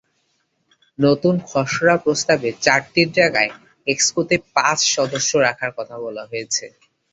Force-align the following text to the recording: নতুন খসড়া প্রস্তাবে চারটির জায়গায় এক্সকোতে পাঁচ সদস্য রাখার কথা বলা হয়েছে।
নতুন 0.99 1.35
খসড়া 1.49 1.95
প্রস্তাবে 2.03 2.49
চারটির 2.61 3.09
জায়গায় 3.11 3.51
এক্সকোতে 3.87 4.35
পাঁচ 4.55 4.79
সদস্য 4.95 5.31
রাখার 5.39 5.71
কথা 5.77 5.95
বলা 6.05 6.23
হয়েছে। 6.25 6.65